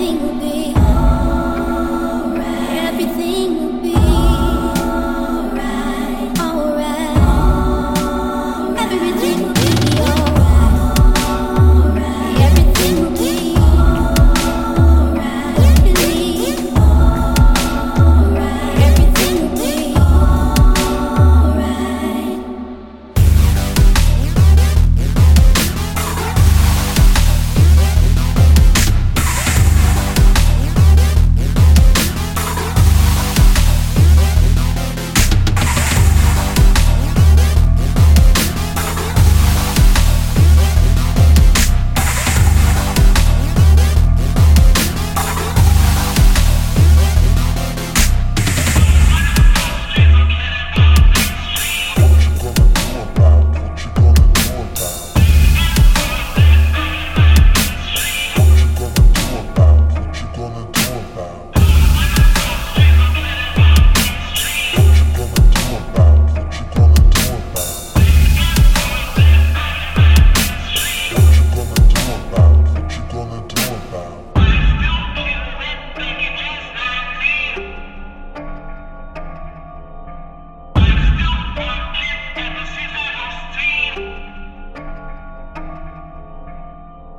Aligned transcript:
everything 0.00 0.22
will 0.22 0.40
be 0.40 0.57